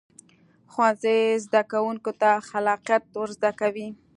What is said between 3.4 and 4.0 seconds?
کوي